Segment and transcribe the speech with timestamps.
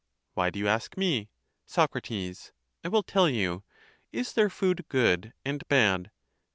[0.33, 1.29] Why do you ask me?
[1.67, 1.91] Soc.
[2.11, 3.63] I will tell you.
[4.11, 6.09] Is there food good, and bad?